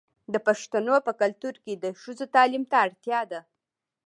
[0.33, 3.39] د پښتنو په کلتور کې د ښځو تعلیم ته اړتیا ده.